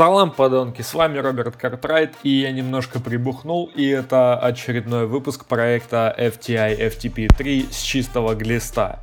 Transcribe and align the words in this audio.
Салам, 0.00 0.30
подонки, 0.30 0.80
с 0.80 0.94
вами 0.94 1.18
Роберт 1.18 1.58
Картрайт, 1.58 2.14
и 2.22 2.30
я 2.30 2.52
немножко 2.52 3.00
прибухнул, 3.00 3.70
и 3.74 3.86
это 3.86 4.34
очередной 4.38 5.06
выпуск 5.06 5.44
проекта 5.44 6.14
FTI 6.16 6.90
FTP3 6.90 7.70
с 7.70 7.82
чистого 7.82 8.34
глиста. 8.34 9.00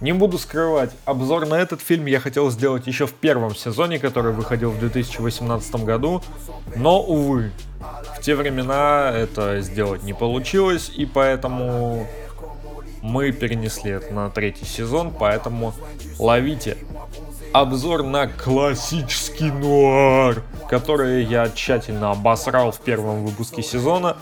Не 0.00 0.12
буду 0.12 0.38
скрывать, 0.38 0.92
обзор 1.06 1.48
на 1.48 1.56
этот 1.56 1.80
фильм 1.80 2.06
я 2.06 2.20
хотел 2.20 2.52
сделать 2.52 2.86
еще 2.86 3.08
в 3.08 3.14
первом 3.14 3.56
сезоне, 3.56 3.98
который 3.98 4.32
выходил 4.32 4.70
в 4.70 4.78
2018 4.78 5.74
году, 5.84 6.22
но, 6.76 7.02
увы, 7.02 7.50
в 8.16 8.20
те 8.20 8.36
времена 8.36 9.10
это 9.12 9.60
сделать 9.60 10.04
не 10.04 10.12
получилось, 10.12 10.92
и 10.96 11.04
поэтому 11.04 12.06
мы 13.02 13.32
перенесли 13.32 13.90
это 13.90 14.14
на 14.14 14.30
третий 14.30 14.66
сезон, 14.66 15.12
поэтому 15.18 15.74
ловите 16.20 16.78
обзор 17.52 18.02
на 18.02 18.26
классический 18.26 19.50
нуар, 19.50 20.42
который 20.68 21.24
я 21.24 21.48
тщательно 21.50 22.10
обосрал 22.10 22.72
в 22.72 22.80
первом 22.80 23.24
выпуске 23.24 23.62
сезона. 23.62 24.16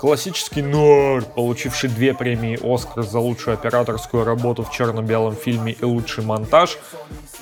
Классический 0.00 0.62
нуар, 0.62 1.22
получивший 1.22 1.90
две 1.90 2.12
премии 2.14 2.58
Оскар 2.62 3.04
за 3.04 3.18
лучшую 3.20 3.54
операторскую 3.54 4.24
работу 4.24 4.64
в 4.64 4.70
черно-белом 4.70 5.36
фильме 5.36 5.72
и 5.72 5.84
лучший 5.84 6.24
монтаж, 6.24 6.78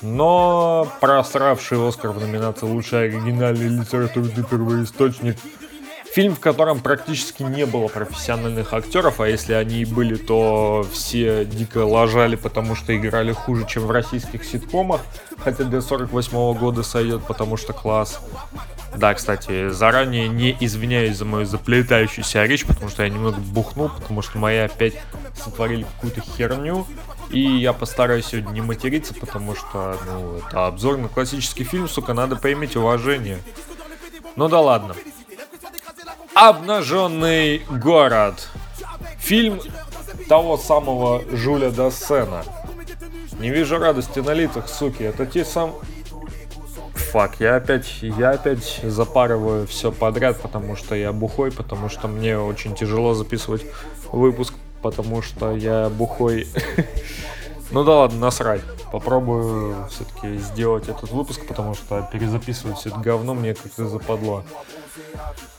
но 0.03 0.87
просравший 1.01 1.89
Оскар 1.89 2.11
в 2.11 2.21
номинации 2.21 2.67
«Лучший 2.67 3.05
оригинальный 3.05 3.69
литературный 3.69 4.45
первоисточник» 4.45 5.37
Фильм, 6.19 6.35
в 6.35 6.41
котором 6.41 6.81
практически 6.81 7.45
не 7.45 7.65
было 7.65 7.87
профессиональных 7.87 8.73
актеров, 8.73 9.21
а 9.21 9.29
если 9.29 9.53
они 9.53 9.83
и 9.83 9.85
были, 9.85 10.17
то 10.17 10.85
все 10.93 11.45
дико 11.45 11.87
лажали, 11.87 12.35
потому 12.35 12.75
что 12.75 12.97
играли 12.97 13.31
хуже, 13.31 13.65
чем 13.69 13.85
в 13.85 13.93
российских 13.93 14.43
ситкомах. 14.43 15.01
Хотя 15.39 15.63
для 15.63 15.81
48 15.81 16.33
-го 16.33 16.59
года 16.59 16.83
сойдет, 16.83 17.23
потому 17.23 17.57
что 17.57 17.73
класс. 17.73 18.21
Да, 18.97 19.15
кстати, 19.15 19.71
заранее 19.71 20.27
не 20.27 20.57
извиняюсь 20.59 21.17
за 21.17 21.25
мою 21.25 21.47
заплетающуюся 21.47 22.45
речь, 22.47 22.67
потому 22.67 22.89
что 22.89 23.05
я 23.05 23.11
немного 23.11 23.39
бухнул, 23.39 23.89
потому 23.89 24.21
что 24.21 24.39
мои 24.39 24.59
опять 24.59 24.95
сотворили 25.37 25.85
какую-то 25.85 26.21
херню. 26.21 26.85
И 27.31 27.43
я 27.43 27.73
постараюсь 27.73 28.27
сегодня 28.27 28.51
не 28.51 28.61
материться, 28.61 29.15
потому 29.15 29.55
что, 29.55 29.97
ну, 30.05 30.39
это 30.39 30.67
обзор 30.67 30.99
на 30.99 31.07
классический 31.07 31.63
фильм, 31.63 31.89
сука, 31.89 32.13
надо 32.13 32.35
поиметь 32.35 32.75
уважение. 32.75 33.39
Ну 34.35 34.49
да 34.49 34.61
ладно. 34.61 34.97
Обнаженный 36.41 37.63
город. 37.69 38.49
Фильм 39.19 39.61
того 40.29 40.57
самого 40.57 41.21
Жуля 41.33 41.71
Дассена. 41.71 42.45
Не 43.41 43.51
вижу 43.51 43.77
радости 43.77 44.21
на 44.21 44.35
лицах, 44.35 44.69
суки. 44.69 45.03
Это 45.03 45.27
те 45.27 45.45
сам... 45.45 45.75
Фак, 46.95 47.41
я 47.41 47.57
опять, 47.57 47.99
я 48.03 48.31
опять 48.31 48.79
запарываю 48.85 49.67
все 49.67 49.91
подряд, 49.91 50.41
потому 50.41 50.77
что 50.77 50.95
я 50.95 51.13
бухой, 51.13 51.51
потому 51.51 51.89
что 51.89 52.07
мне 52.07 52.39
очень 52.39 52.77
тяжело 52.77 53.15
записывать 53.15 53.67
выпуск, 54.13 54.55
потому 54.81 55.23
что 55.23 55.57
я 55.57 55.89
бухой. 55.89 56.47
Ну 57.71 57.85
да 57.85 57.97
ладно, 57.97 58.19
насрать. 58.19 58.63
Попробую 58.91 59.87
все-таки 59.91 60.39
сделать 60.39 60.89
этот 60.89 61.11
выпуск, 61.11 61.47
потому 61.47 61.75
что 61.75 62.09
перезаписывать 62.11 62.79
все 62.79 62.89
это 62.89 62.99
говно 62.99 63.35
мне 63.35 63.55
как-то 63.55 63.87
западло. 63.87 64.43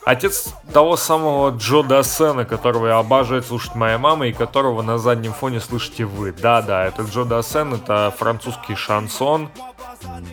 Отец 0.06 0.56
того 0.74 0.98
самого 0.98 1.52
Джо 1.52 1.84
Дассена, 1.84 2.46
которого 2.46 2.88
я 2.88 2.98
обожаю 2.98 3.44
слушать 3.44 3.76
моя 3.76 4.00
мама 4.00 4.28
и 4.28 4.34
которого 4.34 4.82
на 4.82 4.98
заднем 4.98 5.34
фоне 5.34 5.60
слышите 5.60 6.06
вы. 6.06 6.32
Да-да, 6.32 6.86
это 6.86 7.04
Джо 7.04 7.26
Дассен, 7.26 7.76
это 7.76 8.14
французский 8.18 8.74
шансон. 8.74 9.50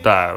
Да, 0.03 0.35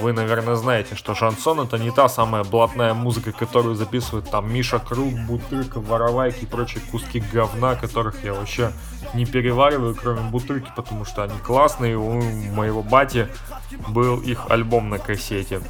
вы, 0.00 0.12
наверное, 0.12 0.54
знаете, 0.54 0.94
что 0.94 1.14
шансон 1.14 1.60
это 1.60 1.78
не 1.78 1.90
та 1.90 2.08
самая 2.08 2.44
блатная 2.44 2.94
музыка, 2.94 3.32
которую 3.32 3.74
записывают 3.74 4.30
там 4.30 4.52
Миша 4.52 4.78
Круг, 4.78 5.12
Бутырка, 5.26 5.80
Воровайки 5.80 6.44
и 6.44 6.46
прочие 6.46 6.82
куски 6.90 7.22
говна, 7.32 7.74
которых 7.74 8.24
я 8.24 8.34
вообще 8.34 8.72
не 9.14 9.26
перевариваю, 9.26 9.94
кроме 9.94 10.20
Бутырки, 10.30 10.70
потому 10.76 11.04
что 11.04 11.24
они 11.24 11.38
классные. 11.44 11.96
У 11.96 12.20
моего 12.52 12.82
бати 12.82 13.28
был 13.88 14.20
их 14.20 14.50
альбом 14.50 14.90
на 14.90 14.98
кассете. 14.98 15.60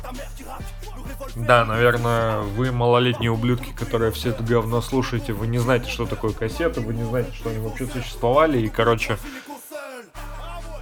Да, 1.35 1.65
наверное, 1.65 2.41
вы 2.41 2.73
малолетние 2.73 3.31
ублюдки, 3.31 3.73
которые 3.73 4.13
все 4.13 4.31
это 4.31 4.43
говно 4.43 4.81
слушаете, 4.81 5.33
вы 5.33 5.47
не 5.47 5.59
знаете, 5.59 5.91
что 5.91 6.07
такое 6.07 6.33
кассеты, 6.33 6.81
вы 6.81 6.95
не 6.95 7.05
знаете, 7.05 7.33
что 7.33 7.51
они 7.51 7.59
вообще 7.59 7.87
существовали, 7.87 8.59
и, 8.61 8.69
короче, 8.69 9.19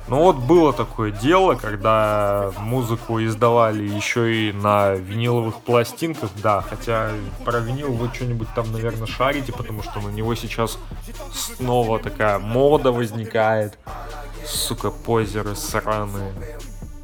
ну 0.09 0.23
вот 0.23 0.37
было 0.37 0.73
такое 0.73 1.11
дело, 1.11 1.57
когда 1.57 2.53
музыку 2.59 3.23
издавали 3.23 3.83
еще 3.83 4.51
и 4.51 4.53
на 4.53 4.95
виниловых 4.95 5.57
пластинках, 5.63 6.31
да, 6.43 6.61
хотя 6.61 7.11
про 7.45 7.59
винил 7.59 7.93
вы 7.93 8.09
что-нибудь 8.15 8.49
там, 8.55 8.71
наверное, 8.73 9.07
шарите, 9.07 9.53
потому 9.53 9.83
что 9.83 10.01
на 10.01 10.11
него 10.11 10.35
сейчас 10.35 10.79
снова 11.33 11.99
такая 11.99 12.39
мода 12.39 12.93
возникает. 12.93 13.79
Сука, 14.47 14.93
позеры 14.93 15.57
сраные. 15.57 16.33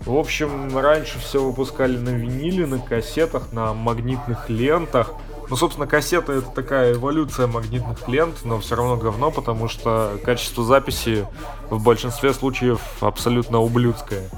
В 0.04 0.16
общем, 0.16 0.76
раньше 0.76 1.18
все 1.18 1.42
выпускали 1.42 1.96
на 1.96 2.10
виниле, 2.10 2.66
на 2.66 2.78
кассетах, 2.78 3.52
на 3.52 3.72
магнитных 3.72 4.48
лентах. 4.48 5.12
Ну, 5.52 5.56
собственно, 5.58 5.86
кассета 5.86 6.32
это 6.32 6.48
такая 6.48 6.94
эволюция 6.94 7.46
магнитных 7.46 8.08
лент, 8.08 8.36
но 8.44 8.58
все 8.58 8.74
равно 8.74 8.96
говно, 8.96 9.30
потому 9.30 9.68
что 9.68 10.18
качество 10.24 10.64
записи 10.64 11.26
в 11.68 11.84
большинстве 11.84 12.32
случаев 12.32 12.80
абсолютно 13.02 13.60
ублюдское. 13.60 14.30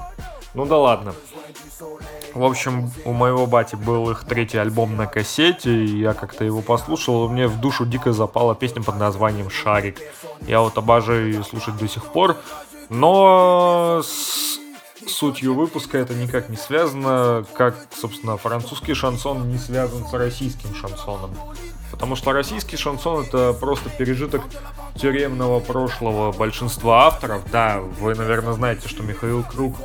Ну 0.55 0.65
да 0.65 0.77
ладно. 0.77 1.15
В 2.33 2.43
общем, 2.43 2.91
у 3.05 3.13
моего 3.13 3.47
бати 3.47 3.77
был 3.77 4.11
их 4.11 4.25
третий 4.25 4.57
альбом 4.57 4.97
на 4.97 5.07
кассете, 5.07 5.85
и 5.85 5.99
я 5.99 6.13
как-то 6.13 6.43
его 6.43 6.61
послушал, 6.61 7.27
и 7.27 7.31
мне 7.31 7.47
в 7.47 7.61
душу 7.61 7.85
дико 7.85 8.11
запала 8.11 8.53
песня 8.53 8.83
под 8.83 8.99
названием 8.99 9.49
«Шарик». 9.49 9.99
Я 10.41 10.59
вот 10.59 10.77
обожаю 10.77 11.31
ее 11.31 11.45
слушать 11.45 11.77
до 11.77 11.87
сих 11.87 12.03
пор, 12.03 12.35
но 12.89 14.01
с 14.03 14.59
сутью 15.07 15.53
выпуска 15.53 15.97
это 15.97 16.13
никак 16.13 16.49
не 16.49 16.57
связано, 16.57 17.45
как, 17.53 17.75
собственно, 17.95 18.37
французский 18.37 18.93
шансон 18.93 19.49
не 19.49 19.57
связан 19.57 20.05
с 20.07 20.13
российским 20.13 20.73
шансоном. 20.75 21.31
Потому 21.91 22.15
что 22.15 22.33
российский 22.33 22.77
шансон 22.77 23.25
это 23.25 23.53
просто 23.53 23.89
пережиток 23.89 24.41
тюремного 24.95 25.59
прошлого 25.59 26.31
большинства 26.31 27.07
авторов. 27.07 27.43
Да, 27.51 27.79
вы, 27.79 28.15
наверное, 28.15 28.53
знаете, 28.53 28.87
что 28.87 29.03
Михаил 29.03 29.43
Круг, 29.43 29.75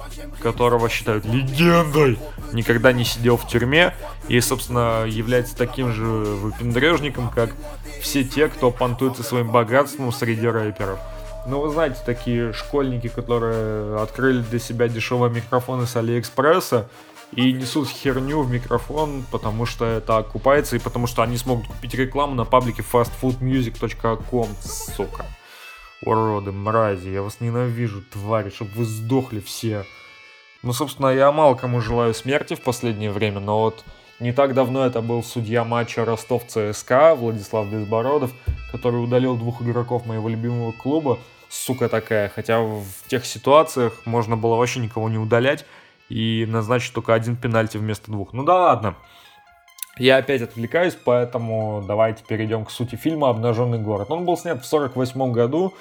которого 0.41 0.89
считают 0.89 1.25
легендой, 1.25 2.19
никогда 2.53 2.93
не 2.93 3.05
сидел 3.05 3.37
в 3.37 3.47
тюрьме 3.47 3.95
и, 4.29 4.41
собственно, 4.41 5.05
является 5.07 5.57
таким 5.57 5.93
же 5.93 6.05
выпендрежником, 6.05 7.31
как 7.31 7.55
все 8.01 8.25
те, 8.25 8.49
кто 8.49 8.71
понтуется 8.71 9.23
своим 9.23 9.51
богатством 9.51 10.13
среди 10.13 10.47
рэперов. 10.47 10.99
Ну, 11.47 11.61
вы 11.61 11.71
знаете, 11.71 11.99
такие 12.05 12.53
школьники, 12.53 13.09
которые 13.09 14.01
открыли 14.01 14.43
для 14.43 14.59
себя 14.59 14.89
дешевые 14.89 15.33
микрофоны 15.33 15.87
с 15.87 15.97
Алиэкспресса 15.97 16.89
и 17.33 17.53
несут 17.53 17.89
херню 17.89 18.43
в 18.43 18.51
микрофон, 18.51 19.25
потому 19.31 19.65
что 19.67 19.85
это 19.85 20.19
окупается 20.19 20.77
и 20.77 20.81
потому 20.81 21.07
что 21.07 21.23
они 21.23 21.37
смогут 21.37 21.67
купить 21.67 21.95
рекламу 21.95 22.35
на 22.35 22.45
паблике 22.45 22.83
fastfoodmusic.com, 22.83 24.49
сука. 24.61 25.25
Уроды, 26.03 26.53
мрази, 26.53 27.09
я 27.09 27.23
вас 27.23 27.41
ненавижу, 27.41 28.03
твари, 28.03 28.51
чтобы 28.51 28.73
вы 28.73 28.85
сдохли 28.85 29.41
все. 29.41 29.85
Ну, 30.63 30.73
собственно, 30.73 31.09
я 31.09 31.31
мало 31.33 31.55
кому 31.55 31.81
желаю 31.81 32.15
смерти 32.15 32.55
в 32.55 32.63
последнее 32.63 33.11
время, 33.11 33.41
но 33.41 33.61
вот 33.61 33.85
не 34.21 34.33
так 34.33 34.55
давно 34.55 34.85
это 34.85 35.01
был 35.01 35.23
судья 35.23 35.65
матча 35.65 36.05
Ростов 36.05 36.45
ЦСКА 36.47 37.15
Владислав 37.15 37.71
Безбородов, 37.71 38.33
который 38.71 39.03
удалил 39.03 39.37
двух 39.37 39.63
игроков 39.63 40.05
моего 40.07 40.29
любимого 40.29 40.73
клуба. 40.73 41.19
Сука 41.49 41.89
такая. 41.89 42.29
Хотя 42.29 42.61
в 42.61 42.85
тех 43.09 43.25
ситуациях 43.25 44.03
можно 44.05 44.37
было 44.37 44.57
вообще 44.57 44.81
никого 44.81 45.09
не 45.09 45.19
удалять 45.19 45.65
и 46.11 46.47
назначить 46.47 46.93
только 46.93 47.15
один 47.15 47.35
пенальти 47.37 47.79
вместо 47.79 48.11
двух. 48.11 48.35
Ну 48.35 48.45
да 48.45 48.59
ладно. 48.59 48.95
Я 49.97 50.19
опять 50.19 50.43
отвлекаюсь, 50.43 50.97
поэтому 51.03 51.83
давайте 51.87 52.23
перейдем 52.27 52.65
к 52.65 52.71
сути 52.71 52.97
фильма 52.97 53.29
«Обнаженный 53.31 53.79
город». 53.79 54.11
Он 54.11 54.25
был 54.25 54.37
снят 54.37 54.63
в 54.63 54.67
1948 54.67 55.33
году, 55.33 55.75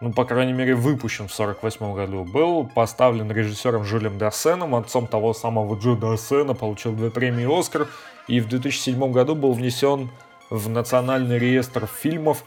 ну, 0.00 0.12
по 0.12 0.24
крайней 0.24 0.52
мере, 0.52 0.74
выпущен 0.74 1.26
в 1.28 1.32
1948 1.32 1.94
году, 1.94 2.24
был 2.24 2.66
поставлен 2.66 3.30
режиссером 3.30 3.84
Жюлем 3.84 4.18
Дассеном, 4.18 4.74
отцом 4.74 5.06
того 5.06 5.32
самого 5.32 5.74
Джо 5.76 5.94
Дассена, 5.94 6.54
получил 6.54 6.92
две 6.92 7.10
премии 7.10 7.46
«Оскар», 7.46 7.88
и 8.28 8.40
в 8.40 8.48
2007 8.48 9.10
году 9.10 9.34
был 9.34 9.52
внесен 9.52 10.10
в 10.50 10.68
Национальный 10.68 11.38
реестр 11.38 11.86
фильмов 11.86 12.44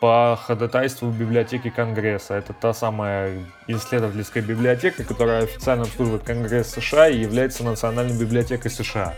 по 0.00 0.38
ходатайству 0.40 1.08
библиотеки 1.10 1.70
Конгресса. 1.70 2.34
Это 2.34 2.52
та 2.52 2.74
самая 2.74 3.44
исследовательская 3.66 4.42
библиотека, 4.42 5.04
которая 5.04 5.44
официально 5.44 5.84
обслуживает 5.84 6.22
Конгресс 6.22 6.72
США 6.72 7.08
и 7.08 7.18
является 7.18 7.64
Национальной 7.64 8.18
библиотекой 8.18 8.70
США. 8.70 9.14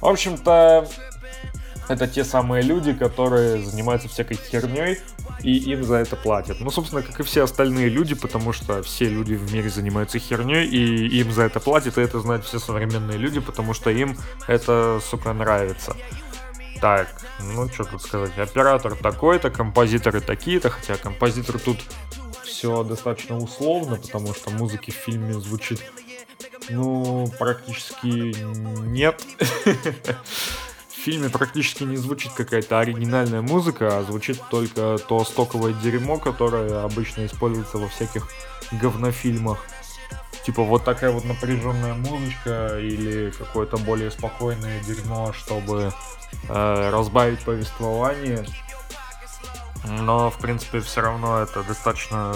В 0.00 0.06
общем-то, 0.06 0.86
это 1.88 2.06
те 2.06 2.24
самые 2.24 2.62
люди, 2.62 2.92
которые 2.92 3.64
занимаются 3.64 4.08
всякой 4.08 4.36
херней, 4.36 4.98
и 5.42 5.56
им 5.56 5.84
за 5.84 5.96
это 5.96 6.16
платят. 6.16 6.60
Ну, 6.60 6.70
собственно, 6.70 7.02
как 7.02 7.20
и 7.20 7.22
все 7.22 7.44
остальные 7.44 7.88
люди, 7.88 8.14
потому 8.14 8.52
что 8.52 8.82
все 8.82 9.08
люди 9.08 9.34
в 9.34 9.52
мире 9.52 9.70
занимаются 9.70 10.18
херней, 10.18 10.66
и 10.66 11.20
им 11.20 11.32
за 11.32 11.42
это 11.42 11.60
платят, 11.60 11.98
и 11.98 12.00
это 12.00 12.20
знают 12.20 12.44
все 12.44 12.58
современные 12.58 13.18
люди, 13.18 13.40
потому 13.40 13.74
что 13.74 13.90
им 13.90 14.16
это, 14.46 15.00
сука, 15.02 15.32
нравится. 15.32 15.96
Так, 16.80 17.08
ну 17.40 17.68
что 17.68 17.84
тут 17.84 18.02
сказать, 18.02 18.38
оператор 18.38 18.94
такой-то, 18.94 19.50
композиторы 19.50 20.20
такие-то, 20.20 20.70
хотя 20.70 20.96
композитор 20.96 21.58
тут 21.58 21.78
все 22.44 22.84
достаточно 22.84 23.36
условно, 23.36 23.96
потому 23.96 24.32
что 24.34 24.50
музыки 24.50 24.90
в 24.90 24.94
фильме 24.94 25.34
звучит, 25.34 25.80
ну, 26.68 27.32
практически 27.38 28.34
нет. 28.86 29.22
Фильме 31.08 31.30
практически 31.30 31.84
не 31.84 31.96
звучит 31.96 32.32
какая-то 32.32 32.80
оригинальная 32.80 33.40
музыка, 33.40 33.96
а 33.96 34.02
звучит 34.02 34.42
только 34.50 34.98
то 34.98 35.24
стоковое 35.24 35.72
дерьмо, 35.72 36.18
которое 36.18 36.84
обычно 36.84 37.24
используется 37.24 37.78
во 37.78 37.88
всяких 37.88 38.28
говнофильмах. 38.72 39.58
Типа 40.44 40.62
вот 40.64 40.84
такая 40.84 41.10
вот 41.10 41.24
напряженная 41.24 41.94
музычка 41.94 42.78
или 42.78 43.30
какое-то 43.30 43.78
более 43.78 44.10
спокойное 44.10 44.84
дерьмо, 44.84 45.32
чтобы 45.32 45.94
э, 46.46 46.90
разбавить 46.90 47.40
повествование. 47.42 48.44
Но, 49.86 50.28
в 50.28 50.36
принципе, 50.36 50.80
все 50.80 51.00
равно 51.00 51.40
это 51.40 51.62
достаточно 51.62 52.34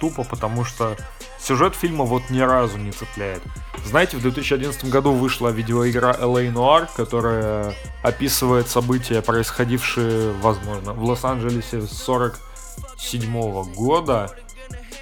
тупо, 0.00 0.24
потому 0.24 0.64
что 0.64 0.96
сюжет 1.44 1.74
фильма 1.74 2.04
вот 2.04 2.30
ни 2.30 2.40
разу 2.40 2.78
не 2.78 2.90
цепляет. 2.90 3.42
Знаете, 3.84 4.16
в 4.16 4.22
2011 4.22 4.86
году 4.86 5.12
вышла 5.12 5.48
видеоигра 5.48 6.16
LA 6.18 6.50
Noir, 6.52 6.88
которая 6.96 7.74
описывает 8.02 8.68
события, 8.68 9.20
происходившие, 9.20 10.32
возможно, 10.32 10.94
в 10.94 11.04
Лос-Анджелесе 11.04 11.82
47 11.82 13.74
года. 13.74 14.30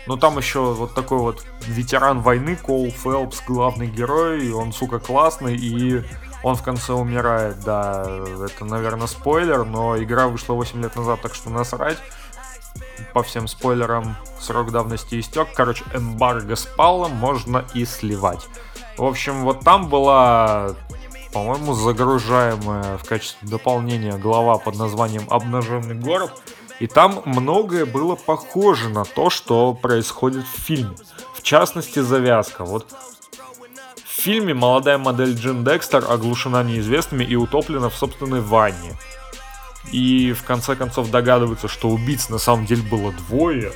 Но 0.09 0.17
там 0.17 0.37
еще 0.37 0.61
вот 0.61 0.95
такой 0.95 1.19
вот 1.19 1.45
ветеран 1.69 2.21
войны, 2.21 2.57
Коул 2.57 2.91
Фелпс, 2.91 3.41
главный 3.47 3.87
герой, 3.87 4.51
он, 4.51 4.73
сука, 4.73 4.99
классный, 4.99 5.57
и 5.57 6.03
он 6.43 6.57
в 6.57 6.63
конце 6.65 6.93
умирает, 6.93 7.61
да, 7.61 8.05
это, 8.45 8.65
наверное, 8.65 9.07
спойлер, 9.07 9.65
но 9.65 9.97
игра 10.03 10.27
вышла 10.27 10.55
8 10.55 10.83
лет 10.83 10.97
назад, 10.97 11.21
так 11.23 11.37
что 11.37 11.51
насрать. 11.51 11.99
По 13.13 13.23
всем 13.23 13.49
спойлерам 13.49 14.17
срок 14.41 14.71
давности 14.71 15.21
истек. 15.21 15.49
Короче, 15.55 15.85
эмбарго 15.95 16.57
спало, 16.57 17.09
можно 17.09 17.65
и 17.75 17.85
сливать. 17.85 18.47
В 18.97 19.05
общем, 19.05 19.45
вот 19.45 19.61
там 19.61 19.89
была, 19.89 20.75
по-моему, 21.33 21.75
загружаемая 21.75 22.99
в 22.99 23.05
качестве 23.05 23.49
дополнения 23.49 24.17
глава 24.17 24.59
под 24.59 24.77
названием 24.77 25.27
«Обнаженный 25.31 25.95
город». 25.95 26.33
И 26.81 26.87
там 26.87 27.23
многое 27.25 27.87
было 27.87 28.17
похоже 28.17 28.89
на 28.89 29.05
то, 29.05 29.31
что 29.31 29.73
происходит 29.73 30.45
в 30.45 30.61
фильме. 30.61 30.97
В 31.35 31.43
частности, 31.43 32.01
завязка. 32.01 32.65
Вот 32.65 32.87
в 34.05 34.25
фильме 34.25 34.55
молодая 34.55 34.99
модель 34.99 35.35
Джин 35.35 35.65
Декстер 35.65 36.05
оглушена 36.09 36.63
неизвестными 36.63 37.25
и 37.25 37.35
утоплена 37.35 37.89
в 37.89 37.95
собственной 37.95 38.41
ванне. 38.41 38.97
И 39.93 40.33
в 40.33 40.43
конце 40.43 40.75
концов 40.75 41.11
догадываются, 41.11 41.69
что 41.69 41.91
убийц 41.91 42.29
на 42.31 42.39
самом 42.39 42.67
деле 42.67 42.83
было 42.83 43.13
двое. 43.13 43.73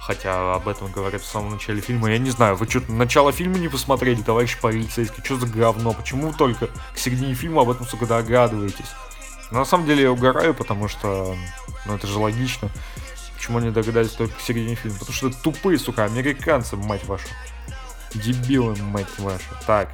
Хотя 0.00 0.54
об 0.54 0.68
этом 0.68 0.92
говорят 0.92 1.22
в 1.22 1.26
самом 1.26 1.52
начале 1.52 1.80
фильма. 1.80 2.10
Я 2.10 2.18
не 2.18 2.30
знаю, 2.30 2.54
вы 2.54 2.68
что, 2.68 2.80
начало 2.92 3.32
фильма 3.32 3.58
не 3.58 3.68
посмотрели, 3.68 4.22
товарищ 4.22 4.56
полицейский? 4.60 5.24
Что 5.24 5.36
за 5.36 5.46
говно? 5.46 5.92
Почему 5.92 6.32
только 6.32 6.68
к 6.94 6.98
середине 6.98 7.34
фильма 7.34 7.62
об 7.62 7.70
этом, 7.70 7.86
сука, 7.86 8.06
догадываетесь? 8.06 8.92
На 9.50 9.64
самом 9.64 9.86
деле 9.86 10.02
я 10.02 10.12
угораю, 10.12 10.54
потому 10.54 10.86
что, 10.88 11.36
ну 11.86 11.96
это 11.96 12.06
же 12.06 12.18
логично. 12.18 12.68
Почему 13.34 13.58
они 13.58 13.70
догадались 13.70 14.12
только 14.12 14.34
к 14.34 14.40
середине 14.40 14.74
фильма? 14.76 14.98
Потому 14.98 15.14
что 15.14 15.30
тупые, 15.30 15.78
сука, 15.78 16.04
американцы, 16.04 16.76
мать 16.76 17.04
вашу. 17.04 17.26
Дебилы, 18.14 18.76
мать 18.76 19.18
вашу. 19.18 19.44
Так. 19.66 19.90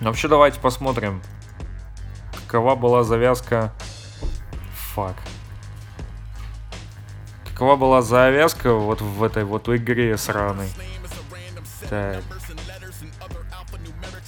Ну, 0.00 0.06
вообще, 0.06 0.28
давайте 0.28 0.60
посмотрим, 0.60 1.22
какова 2.50 2.74
была 2.74 3.04
завязка... 3.04 3.72
Фак. 4.92 5.14
Какова 7.44 7.76
была 7.76 8.02
завязка 8.02 8.72
вот 8.74 9.00
в 9.00 9.22
этой 9.22 9.44
вот 9.44 9.68
игре 9.68 10.18
сраной. 10.18 10.68
Так. 11.88 12.24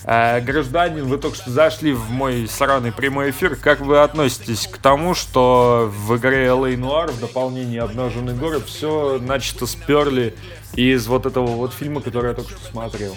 А, 0.04 0.40
гражданин, 0.40 1.04
вы 1.04 1.18
только 1.18 1.36
что 1.36 1.50
зашли 1.50 1.92
в 1.92 2.10
мой 2.10 2.46
сраный 2.46 2.92
прямой 2.92 3.30
эфир. 3.30 3.56
Как 3.56 3.80
вы 3.80 4.00
относитесь 4.00 4.68
к 4.68 4.78
тому, 4.78 5.14
что 5.14 5.90
в 5.92 6.16
игре 6.16 6.46
LA 6.46 6.76
Noir 6.76 7.10
в 7.10 7.18
дополнении 7.18 7.78
«Обнаженный 7.78 8.34
город» 8.34 8.66
все 8.66 9.18
начисто 9.20 9.66
сперли 9.66 10.36
из 10.74 11.08
вот 11.08 11.26
этого 11.26 11.46
вот 11.48 11.72
фильма, 11.72 12.00
который 12.00 12.28
я 12.28 12.34
только 12.34 12.52
что 12.52 12.70
смотрел. 12.70 13.16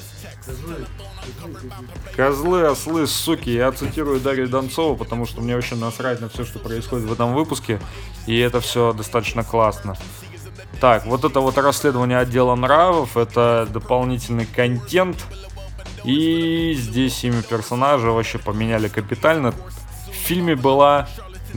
Козлы, 2.16 2.66
ослы, 2.66 3.08
суки. 3.08 3.50
Я 3.50 3.72
цитирую 3.72 4.20
Дарью 4.20 4.48
Донцову, 4.48 4.96
потому 4.96 5.26
что 5.26 5.42
мне 5.42 5.56
вообще 5.56 5.76
насрать 5.76 6.22
на 6.22 6.30
все, 6.30 6.46
что 6.46 6.60
происходит 6.60 7.08
в 7.08 7.14
этом 7.14 7.34
выпуске. 7.34 7.80
И 8.28 8.38
это 8.38 8.60
все 8.60 8.94
достаточно 8.94 9.44
классно. 9.44 9.96
Так, 10.80 11.06
вот 11.06 11.24
это 11.24 11.40
вот 11.40 11.58
расследование 11.58 12.20
отдела 12.20 12.56
нравов, 12.56 13.18
это 13.18 13.68
дополнительный 13.72 14.46
контент. 14.46 15.18
И 16.04 16.74
здесь 16.78 17.24
имя 17.24 17.42
персонажа 17.42 18.12
вообще 18.12 18.38
поменяли 18.38 18.88
капитально. 18.88 19.52
В 19.52 20.14
фильме 20.14 20.56
была 20.56 21.08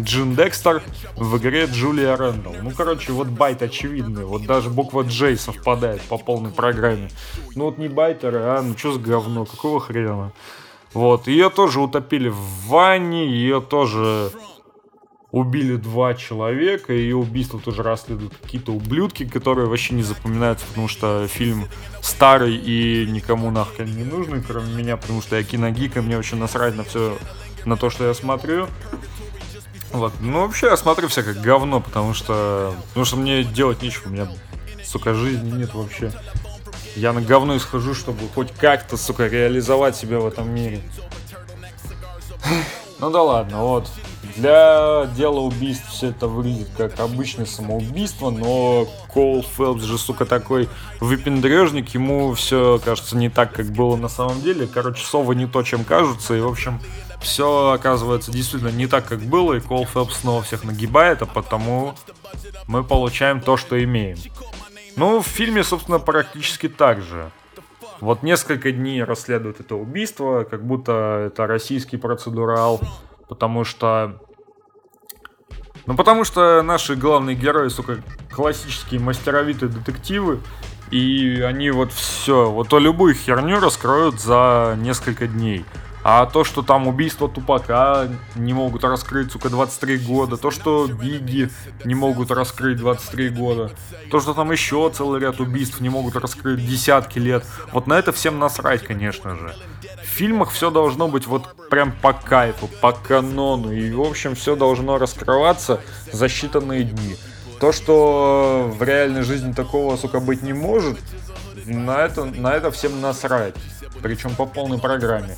Джин 0.02 0.34
Декстер, 0.34 0.82
в 1.16 1.36
игре 1.38 1.66
Джулия 1.66 2.16
Рэндалл. 2.16 2.54
Ну, 2.62 2.70
короче, 2.70 3.12
вот 3.12 3.28
байт 3.28 3.62
очевидный. 3.62 4.24
Вот 4.24 4.44
даже 4.44 4.70
буква 4.70 5.02
Джей 5.02 5.36
совпадает 5.36 6.00
по 6.02 6.18
полной 6.18 6.50
программе. 6.50 7.10
Ну, 7.54 7.64
вот 7.64 7.78
не 7.78 7.88
байтеры, 7.88 8.38
а 8.38 8.62
ну 8.62 8.76
что 8.76 8.92
за 8.92 9.00
говно, 9.00 9.44
какого 9.44 9.80
хрена? 9.80 10.32
Вот, 10.94 11.26
ее 11.26 11.50
тоже 11.50 11.80
утопили 11.80 12.28
в 12.28 12.66
ванне, 12.66 13.26
ее 13.26 13.60
тоже 13.60 14.30
убили 15.30 15.76
два 15.76 16.14
человека, 16.14 16.94
и 16.94 17.12
убийство 17.12 17.60
тоже 17.60 17.82
расследуют 17.82 18.34
какие-то 18.42 18.72
ублюдки, 18.72 19.28
которые 19.28 19.68
вообще 19.68 19.94
не 19.94 20.02
запоминаются, 20.02 20.66
потому 20.66 20.88
что 20.88 21.26
фильм 21.28 21.66
старый 22.00 22.56
и 22.56 23.06
никому 23.06 23.50
нахрен 23.50 23.94
не 23.94 24.04
нужный, 24.04 24.42
кроме 24.42 24.72
меня, 24.72 24.96
потому 24.96 25.20
что 25.20 25.36
я 25.36 25.42
киногик, 25.42 25.96
и 25.96 26.00
мне 26.00 26.16
вообще 26.16 26.36
насрать 26.36 26.74
на 26.74 26.84
все, 26.84 27.18
на 27.66 27.76
то, 27.76 27.90
что 27.90 28.06
я 28.06 28.14
смотрю. 28.14 28.68
Вот. 29.92 30.12
Ну, 30.20 30.42
вообще, 30.42 30.66
я 30.66 30.76
смотрю 30.76 31.08
всякое 31.08 31.34
говно, 31.34 31.80
потому 31.80 32.14
что... 32.14 32.74
Потому 32.88 33.04
что 33.04 33.16
мне 33.16 33.42
делать 33.42 33.82
нечего, 33.82 34.08
у 34.08 34.10
меня, 34.10 34.28
сука, 34.84 35.14
жизни 35.14 35.50
нет 35.50 35.74
вообще. 35.74 36.12
Я 36.94 37.12
на 37.12 37.20
говно 37.20 37.56
исхожу, 37.56 37.94
чтобы 37.94 38.28
хоть 38.34 38.52
как-то, 38.52 38.96
сука, 38.96 39.28
реализовать 39.28 39.96
себя 39.96 40.18
в 40.18 40.26
этом 40.26 40.52
мире. 40.52 40.80
Ну 42.98 43.10
да 43.10 43.22
ладно, 43.22 43.62
вот. 43.62 43.88
Для 44.36 45.08
дела 45.16 45.40
убийств 45.40 45.88
все 45.88 46.08
это 46.08 46.28
выглядит 46.28 46.68
как 46.76 47.00
обычное 47.00 47.46
самоубийство, 47.46 48.30
но 48.30 48.86
Коул 49.12 49.42
Фелпс 49.42 49.82
же, 49.82 49.98
сука, 49.98 50.26
такой 50.26 50.68
выпендрежник, 51.00 51.94
ему 51.94 52.34
все 52.34 52.80
кажется 52.84 53.16
не 53.16 53.30
так, 53.30 53.52
как 53.52 53.66
было 53.66 53.96
на 53.96 54.08
самом 54.08 54.40
деле. 54.42 54.66
Короче, 54.66 55.04
совы 55.04 55.34
не 55.34 55.46
то, 55.46 55.62
чем 55.62 55.84
кажутся, 55.84 56.34
и, 56.34 56.40
в 56.40 56.46
общем, 56.46 56.80
все 57.20 57.72
оказывается 57.72 58.30
действительно 58.30 58.70
не 58.70 58.86
так, 58.86 59.06
как 59.06 59.20
было, 59.20 59.54
и 59.54 59.60
Кол 59.60 59.86
Фелпс 59.86 60.20
снова 60.20 60.42
всех 60.42 60.64
нагибает, 60.64 61.22
а 61.22 61.26
потому 61.26 61.94
мы 62.66 62.84
получаем 62.84 63.40
то, 63.40 63.56
что 63.56 63.82
имеем. 63.82 64.18
Ну, 64.96 65.20
в 65.20 65.26
фильме, 65.26 65.62
собственно, 65.62 65.98
практически 65.98 66.68
так 66.68 67.02
же. 67.02 67.30
Вот 68.00 68.22
несколько 68.22 68.70
дней 68.70 69.02
расследуют 69.02 69.60
это 69.60 69.74
убийство, 69.74 70.44
как 70.44 70.64
будто 70.64 71.24
это 71.26 71.46
российский 71.46 71.96
процедурал, 71.96 72.80
потому 73.28 73.64
что... 73.64 74.20
Ну, 75.86 75.96
потому 75.96 76.24
что 76.24 76.62
наши 76.62 76.96
главные 76.96 77.34
герои, 77.34 77.68
сука, 77.68 78.02
классические 78.30 79.00
мастеровитые 79.00 79.68
детективы, 79.70 80.40
и 80.90 81.40
они 81.40 81.70
вот 81.70 81.92
все, 81.92 82.50
вот 82.50 82.68
то 82.68 82.78
любую 82.78 83.14
херню 83.14 83.58
раскроют 83.58 84.20
за 84.20 84.76
несколько 84.78 85.26
дней. 85.26 85.64
А 86.04 86.26
то, 86.26 86.44
что 86.44 86.62
там 86.62 86.86
убийство 86.86 87.28
Тупака 87.28 88.08
не 88.34 88.52
могут 88.52 88.84
раскрыть, 88.84 89.32
сука, 89.32 89.50
23 89.50 89.98
года. 89.98 90.36
То, 90.36 90.50
что 90.50 90.86
Бигги 90.86 91.50
не 91.84 91.94
могут 91.94 92.30
раскрыть 92.30 92.78
23 92.78 93.30
года. 93.30 93.70
То, 94.10 94.20
что 94.20 94.34
там 94.34 94.52
еще 94.52 94.90
целый 94.94 95.20
ряд 95.20 95.40
убийств 95.40 95.80
не 95.80 95.88
могут 95.88 96.16
раскрыть 96.16 96.66
десятки 96.66 97.18
лет. 97.18 97.44
Вот 97.72 97.86
на 97.86 97.94
это 97.94 98.12
всем 98.12 98.38
насрать, 98.38 98.84
конечно 98.84 99.36
же. 99.36 99.54
В 100.02 100.06
фильмах 100.06 100.50
все 100.50 100.70
должно 100.70 101.08
быть 101.08 101.26
вот 101.26 101.68
прям 101.68 101.92
по 101.92 102.12
кайфу, 102.12 102.68
по 102.80 102.92
канону. 102.92 103.72
И, 103.72 103.90
в 103.92 104.00
общем, 104.00 104.34
все 104.34 104.56
должно 104.56 104.98
раскрываться 104.98 105.80
за 106.12 106.26
считанные 106.26 106.84
дни. 106.84 107.16
То, 107.60 107.72
что 107.72 108.72
в 108.72 108.82
реальной 108.82 109.22
жизни 109.22 109.52
такого, 109.52 109.96
сука, 109.96 110.20
быть 110.20 110.42
не 110.42 110.52
может, 110.52 110.98
на 111.66 112.04
это, 112.04 112.24
на 112.24 112.54
это 112.54 112.70
всем 112.70 113.00
насрать. 113.00 113.54
Причем 114.00 114.34
по 114.36 114.46
полной 114.46 114.78
программе. 114.78 115.36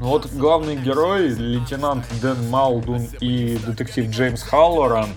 Ну 0.00 0.06
вот 0.06 0.32
главный 0.32 0.76
герой, 0.76 1.28
лейтенант 1.28 2.06
Дэн 2.22 2.48
Малдун 2.48 3.06
и 3.20 3.58
детектив 3.66 4.08
Джеймс 4.08 4.42
Халлоран, 4.42 5.10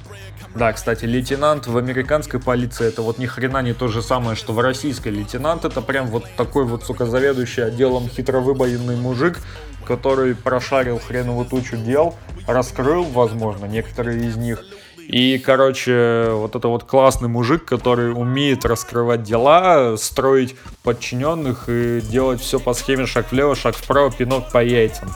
Да, 0.56 0.74
кстати, 0.74 1.06
лейтенант 1.06 1.68
в 1.68 1.78
американской 1.78 2.38
полиции 2.42 2.86
это 2.86 3.02
вот 3.02 3.18
ни 3.18 3.25
хрена 3.25 3.62
не 3.62 3.74
то 3.74 3.88
же 3.88 4.02
самое, 4.02 4.36
что 4.36 4.52
в 4.52 4.60
российской. 4.60 5.08
Лейтенант 5.08 5.63
это 5.63 5.82
прям 5.82 6.08
вот 6.08 6.25
такой 6.36 6.66
вот, 6.66 6.84
сука, 6.84 7.06
заведующий 7.06 7.62
отделом 7.62 8.10
хитровыбоенный 8.10 8.98
мужик, 8.98 9.40
который 9.88 10.36
прошарил 10.36 11.00
хреновую 11.00 11.46
тучу 11.46 11.78
дел, 11.78 12.16
раскрыл, 12.46 13.04
возможно, 13.06 13.66
некоторые 13.66 14.28
из 14.28 14.36
них. 14.36 14.66
И, 15.08 15.38
короче, 15.38 16.30
вот 16.32 16.56
это 16.56 16.68
вот 16.68 16.84
классный 16.86 17.30
мужик, 17.30 17.66
который 17.66 18.12
умеет 18.12 18.66
раскрывать 18.66 19.24
дела, 19.24 19.96
строить 19.98 20.56
подчиненных 20.84 21.68
и 21.68 22.02
делать 22.02 22.42
все 22.42 22.60
по 22.60 22.74
схеме 22.74 23.06
шаг 23.06 23.32
влево, 23.32 23.56
шаг 23.56 23.76
вправо, 23.76 24.12
пинок 24.12 24.52
по 24.52 24.64
яйцам. 24.64 25.10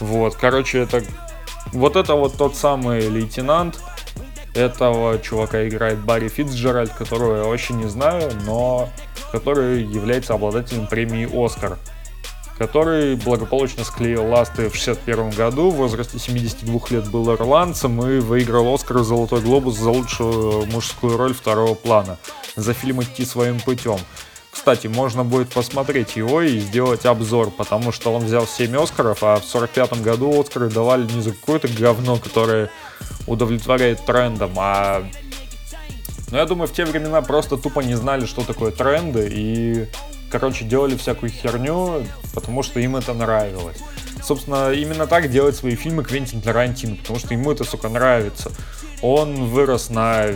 Вот, 0.00 0.34
короче, 0.36 0.78
это 0.80 1.02
вот 1.72 1.96
это 1.96 2.14
вот 2.14 2.36
тот 2.36 2.56
самый 2.56 3.08
лейтенант. 3.08 3.80
Этого 4.54 5.18
чувака 5.18 5.66
играет 5.66 5.98
Барри 5.98 6.28
Фитцджеральд, 6.28 6.92
которого 6.92 7.36
я 7.36 7.44
вообще 7.44 7.72
не 7.72 7.88
знаю, 7.88 8.30
но 8.44 8.90
который 9.30 9.82
является 9.82 10.34
обладателем 10.34 10.86
премии 10.86 11.26
«Оскар» 11.32 11.78
который 12.58 13.16
благополучно 13.16 13.84
склеил 13.84 14.26
ласты 14.28 14.68
в 14.68 14.74
61 14.74 15.30
году, 15.30 15.70
в 15.70 15.76
возрасте 15.76 16.18
72 16.18 16.80
лет 16.90 17.08
был 17.08 17.32
ирландцем 17.32 18.00
и 18.06 18.20
выиграл 18.20 18.72
Оскар 18.74 18.98
«Золотой 18.98 19.40
глобус» 19.40 19.76
за 19.76 19.90
лучшую 19.90 20.66
мужскую 20.66 21.16
роль 21.16 21.34
второго 21.34 21.74
плана 21.74 22.18
за 22.56 22.74
фильм 22.74 23.02
«Идти 23.02 23.24
своим 23.24 23.60
путем». 23.60 23.98
Кстати, 24.52 24.86
можно 24.86 25.24
будет 25.24 25.48
посмотреть 25.48 26.14
его 26.14 26.42
и 26.42 26.58
сделать 26.58 27.06
обзор, 27.06 27.50
потому 27.50 27.90
что 27.90 28.12
он 28.12 28.24
взял 28.26 28.46
7 28.46 28.76
Оскаров, 28.76 29.22
а 29.22 29.40
в 29.40 29.44
45 29.44 30.02
году 30.02 30.38
Оскары 30.38 30.68
давали 30.68 31.10
не 31.10 31.22
за 31.22 31.32
какое-то 31.32 31.68
говно, 31.68 32.18
которое 32.18 32.70
удовлетворяет 33.26 34.04
трендам, 34.04 34.52
а... 34.56 35.02
Ну, 36.30 36.38
я 36.38 36.46
думаю, 36.46 36.68
в 36.68 36.72
те 36.72 36.84
времена 36.84 37.20
просто 37.22 37.56
тупо 37.56 37.80
не 37.80 37.94
знали, 37.94 38.24
что 38.24 38.42
такое 38.42 38.72
тренды, 38.72 39.28
и, 39.30 39.86
короче, 40.32 40.64
делали 40.64 40.96
всякую 40.96 41.30
херню, 41.30 42.04
потому 42.34 42.62
что 42.62 42.80
им 42.80 42.96
это 42.96 43.12
нравилось. 43.12 43.76
Собственно, 44.22 44.72
именно 44.72 45.06
так 45.06 45.30
делает 45.30 45.54
свои 45.54 45.76
фильмы 45.76 46.02
Квентин 46.02 46.40
Тарантино, 46.40 46.96
потому 46.96 47.18
что 47.18 47.34
ему 47.34 47.52
это, 47.52 47.64
сука, 47.64 47.88
нравится. 47.88 48.50
Он 49.02 49.50
вырос 49.50 49.90
на 49.90 50.28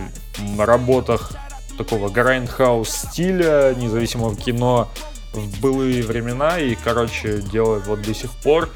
работах 0.59 1.33
такого 1.79 2.11
grindhouse 2.11 2.89
стиля, 2.89 3.75
независимого 3.75 4.37
кино 4.37 4.89
в 5.33 5.61
былые 5.61 6.03
времена 6.03 6.59
и, 6.59 6.75
короче, 6.75 7.41
делает 7.41 7.87
вот 7.87 8.03
до 8.03 8.15
сих 8.15 8.31
пор. 8.43 8.69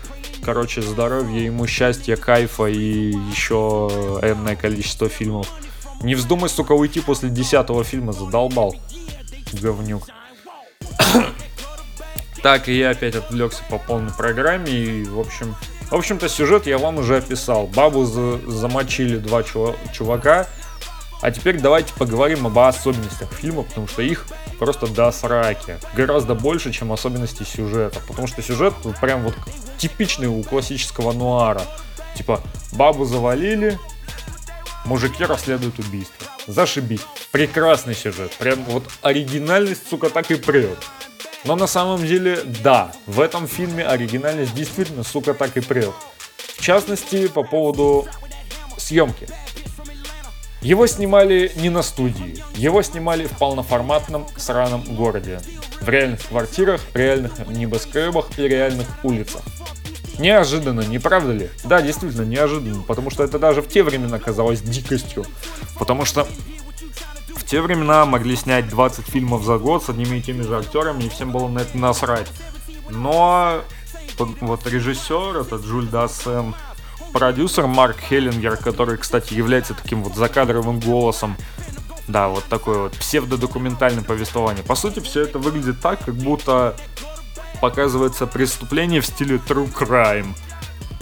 Короче, 0.42 0.80
здоровья 0.80 1.40
ему, 1.40 1.66
счастья, 1.66 2.16
кайфа 2.16 2.66
и 2.66 3.12
еще 3.32 3.90
энное 4.22 4.56
количество 4.56 5.08
фильмов. 5.08 5.48
Не 6.02 6.14
вздумай, 6.14 6.48
сука, 6.48 6.72
уйти 6.72 7.00
после 7.00 7.28
десятого 7.28 7.84
фильма, 7.84 8.12
задолбал. 8.12 8.74
Говнюк. 9.52 10.08
так, 12.42 12.68
и 12.68 12.76
я 12.76 12.90
опять 12.90 13.14
отвлекся 13.14 13.62
по 13.68 13.78
полной 13.78 14.12
программе, 14.12 14.72
и, 14.72 15.04
в 15.04 15.18
общем... 15.18 15.54
В 15.90 15.94
общем-то, 15.96 16.28
сюжет 16.28 16.68
я 16.68 16.78
вам 16.78 16.98
уже 16.98 17.16
описал. 17.16 17.66
Бабу 17.66 18.04
за 18.04 18.38
замочили 18.48 19.16
два 19.16 19.42
чувака, 19.42 20.46
а 21.20 21.30
теперь 21.32 21.60
давайте 21.60 21.92
поговорим 21.94 22.46
об 22.46 22.58
особенностях 22.58 23.32
фильма, 23.32 23.64
потому 23.64 23.88
что 23.88 24.00
их 24.00 24.26
просто 24.58 24.86
до 24.86 25.10
сраки. 25.10 25.78
Гораздо 25.94 26.34
больше, 26.34 26.72
чем 26.72 26.92
особенности 26.92 27.42
сюжета. 27.42 28.00
Потому 28.06 28.26
что 28.26 28.40
сюжет 28.40 28.72
прям 29.00 29.22
вот 29.22 29.34
типичный 29.78 30.28
у 30.28 30.42
классического 30.42 31.12
нуара. 31.12 31.62
Типа, 32.14 32.40
бабу 32.72 33.04
завалили, 33.04 33.78
мужики 34.84 35.24
расследуют 35.24 35.78
убийство. 35.78 36.26
Зашибись. 36.50 37.06
Прекрасный 37.30 37.94
сюжет. 37.94 38.32
Прям 38.32 38.64
вот 38.64 38.84
оригинальность, 39.02 39.88
сука, 39.88 40.10
так 40.10 40.30
и 40.30 40.34
прет. 40.34 40.78
Но 41.44 41.54
на 41.54 41.66
самом 41.66 42.04
деле, 42.04 42.40
да, 42.44 42.92
в 43.06 43.20
этом 43.20 43.46
фильме 43.46 43.84
оригинальность 43.84 44.54
действительно, 44.54 45.04
сука, 45.04 45.32
так 45.32 45.56
и 45.56 45.60
прет. 45.60 45.94
В 46.56 46.60
частности, 46.60 47.28
по 47.28 47.44
поводу 47.44 48.06
съемки. 48.76 49.28
Его 50.60 50.86
снимали 50.86 51.52
не 51.56 51.70
на 51.70 51.82
студии, 51.82 52.44
его 52.54 52.82
снимали 52.82 53.26
в 53.26 53.38
полноформатном 53.38 54.26
сраном 54.36 54.82
городе. 54.94 55.40
В 55.80 55.88
реальных 55.88 56.20
квартирах, 56.26 56.82
реальных 56.92 57.38
небоскребах 57.46 58.38
и 58.38 58.42
реальных 58.42 58.86
улицах. 59.02 59.42
Неожиданно, 60.20 60.82
не 60.82 60.98
правда 60.98 61.32
ли? 61.32 61.50
Да, 61.64 61.80
действительно, 61.80 62.26
неожиданно, 62.26 62.82
потому 62.82 63.10
что 63.10 63.24
это 63.24 63.38
даже 63.38 63.62
в 63.62 63.68
те 63.68 63.82
времена 63.82 64.18
казалось 64.18 64.60
дикостью. 64.60 65.24
Потому 65.78 66.04
что 66.04 66.28
в 67.34 67.44
те 67.46 67.62
времена 67.62 68.04
могли 68.04 68.36
снять 68.36 68.68
20 68.68 69.06
фильмов 69.06 69.44
за 69.44 69.56
год 69.56 69.82
с 69.82 69.88
одними 69.88 70.18
и 70.18 70.22
теми 70.22 70.42
же 70.42 70.58
актерами, 70.58 71.04
и 71.04 71.08
всем 71.08 71.32
было 71.32 71.48
на 71.48 71.60
это 71.60 71.78
насрать. 71.78 72.26
Но 72.90 73.62
вот 74.18 74.66
режиссер, 74.66 75.38
этот 75.38 75.64
Джуль 75.64 75.88
Дассен, 75.88 76.54
продюсер 77.14 77.66
Марк 77.66 77.96
Хеллингер, 78.00 78.58
который, 78.58 78.98
кстати, 78.98 79.32
является 79.32 79.72
таким 79.72 80.04
вот 80.04 80.16
закадровым 80.16 80.80
голосом. 80.80 81.34
Да, 82.08 82.28
вот 82.28 82.44
такое 82.44 82.78
вот 82.78 82.92
псевдодокументальное 82.92 84.04
повествование. 84.04 84.64
По 84.64 84.74
сути, 84.74 85.00
все 85.00 85.22
это 85.22 85.38
выглядит 85.38 85.80
так, 85.80 86.04
как 86.04 86.14
будто 86.16 86.76
показывается 87.60 88.26
преступление 88.26 89.00
в 89.00 89.06
стиле 89.06 89.36
True 89.36 89.72
Crime. 89.72 90.34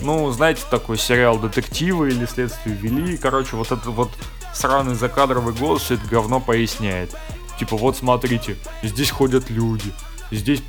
Ну, 0.01 0.31
знаете, 0.31 0.63
такой 0.71 0.99
сериал 0.99 1.39
детективы 1.39 2.09
или 2.09 2.27
следствие 2.27 2.77
вели. 2.77 3.17
Короче, 3.17 3.57
вот 3.57 3.73
этот 3.73 3.87
вот 3.87 4.11
сраный 4.55 4.95
закадровый 4.95 5.55
голос 5.55 5.83
все 5.83 5.95
это 5.95 6.07
говно 6.07 6.41
поясняет. 6.41 7.15
Типа, 7.59 7.77
вот 7.77 7.97
смотрите, 7.97 8.57
здесь 8.83 9.11
ходят 9.11 9.51
люди, 9.51 9.93
Здесь, 10.31 10.63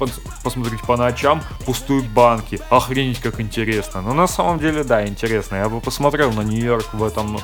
посмотрите, 0.43 0.83
по 0.85 0.95
ночам 0.95 1.43
пустуют 1.65 2.07
банки. 2.07 2.61
Охренеть, 2.69 3.19
как 3.19 3.41
интересно. 3.41 4.01
Но 4.01 4.13
на 4.13 4.27
самом 4.27 4.59
деле, 4.59 4.83
да, 4.83 5.05
интересно. 5.05 5.57
Я 5.57 5.69
бы 5.69 5.81
посмотрел 5.81 6.31
на 6.31 6.41
Нью-Йорк 6.41 6.93
в 6.93 7.03
этом 7.03 7.39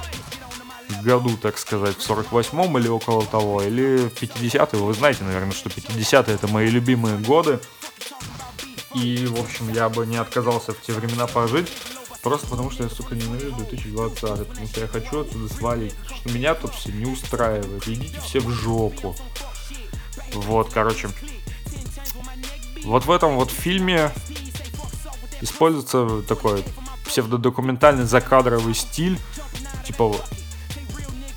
году, 1.03 1.31
так 1.41 1.57
сказать, 1.57 1.97
в 1.97 2.09
48-м 2.09 2.77
или 2.77 2.87
около 2.87 3.25
того, 3.25 3.61
или 3.61 3.97
в 3.97 4.13
50-е. 4.13 4.81
Вы 4.81 4.93
знаете, 4.93 5.23
наверное, 5.23 5.51
что 5.51 5.69
50-е 5.69 6.35
это 6.35 6.47
мои 6.47 6.69
любимые 6.69 7.17
годы. 7.17 7.59
И, 8.95 9.25
в 9.27 9.39
общем, 9.39 9.71
я 9.73 9.89
бы 9.89 10.05
не 10.05 10.17
отказался 10.17 10.73
в 10.73 10.81
те 10.81 10.93
времена 10.93 11.27
пожить. 11.27 11.71
Просто 12.23 12.47
потому 12.47 12.71
что 12.71 12.83
я, 12.83 12.89
сука, 12.89 13.13
ненавижу 13.13 13.55
2020, 13.55 14.47
потому 14.47 14.67
что 14.67 14.81
я 14.81 14.87
хочу 14.87 15.21
отсюда 15.21 15.53
свалить. 15.53 15.93
Что 16.07 16.29
меня 16.31 16.55
тут 16.55 16.73
все 16.73 16.91
не 16.91 17.05
устраивает. 17.05 17.87
Идите 17.87 18.19
все 18.21 18.39
в 18.39 18.49
жопу. 18.49 19.15
Вот, 20.33 20.71
короче, 20.73 21.09
вот 22.83 23.05
в 23.05 23.11
этом 23.11 23.35
вот 23.35 23.51
фильме 23.51 24.11
используется 25.41 26.21
такой 26.27 26.63
псевдодокументальный 27.05 28.05
закадровый 28.05 28.73
стиль, 28.73 29.19
типа 29.85 30.15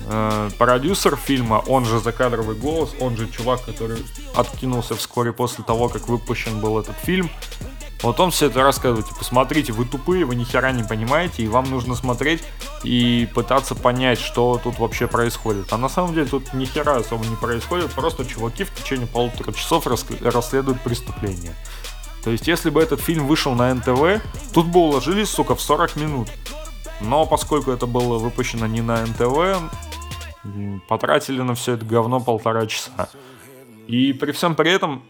э, 0.09 0.49
продюсер 0.57 1.15
фильма, 1.15 1.63
он 1.67 1.85
же 1.85 1.99
закадровый 1.99 2.55
голос, 2.55 2.91
он 2.99 3.15
же 3.15 3.29
чувак, 3.29 3.63
который 3.63 4.03
откинулся 4.35 4.95
вскоре 4.95 5.31
после 5.31 5.63
того, 5.63 5.89
как 5.89 6.07
выпущен 6.07 6.59
был 6.59 6.79
этот 6.79 6.97
фильм. 6.97 7.29
Вот 8.01 8.19
он 8.21 8.31
все 8.31 8.47
это 8.47 8.63
рассказывает, 8.63 9.07
типа, 9.07 9.23
смотрите, 9.25 9.73
вы 9.73 9.83
тупые, 9.83 10.23
вы 10.23 10.35
ни 10.35 10.45
хера 10.45 10.71
не 10.71 10.83
понимаете, 10.83 11.43
и 11.43 11.47
вам 11.47 11.69
нужно 11.69 11.95
смотреть 11.95 12.41
и 12.83 13.27
пытаться 13.35 13.75
понять, 13.75 14.19
что 14.19 14.59
тут 14.63 14.79
вообще 14.79 15.07
происходит. 15.07 15.73
А 15.73 15.77
на 15.77 15.89
самом 15.89 16.13
деле 16.13 16.27
тут 16.27 16.53
ни 16.53 16.63
хера 16.63 16.95
особо 16.95 17.25
не 17.25 17.35
происходит, 17.35 17.91
просто 17.91 18.25
чуваки 18.25 18.63
в 18.63 18.73
течение 18.73 19.07
полутора 19.07 19.51
часов 19.51 19.85
расследуют 19.85 20.81
преступление. 20.81 21.53
То 22.23 22.31
есть, 22.31 22.47
если 22.47 22.69
бы 22.69 22.81
этот 22.81 23.01
фильм 23.01 23.27
вышел 23.27 23.53
на 23.53 23.73
НТВ, 23.73 24.21
тут 24.53 24.67
бы 24.67 24.79
уложились, 24.79 25.29
сука, 25.29 25.55
в 25.55 25.61
40 25.61 25.95
минут. 25.97 26.29
Но 27.01 27.25
поскольку 27.25 27.71
это 27.71 27.85
было 27.85 28.17
выпущено 28.17 28.65
не 28.67 28.81
на 28.81 29.05
НТВ, 29.05 29.71
потратили 30.87 31.41
на 31.41 31.55
все 31.55 31.73
это 31.73 31.85
говно 31.85 32.19
полтора 32.19 32.65
часа. 32.65 33.09
И 33.87 34.13
при 34.13 34.31
всем 34.31 34.55
при 34.55 34.71
этом 34.71 35.03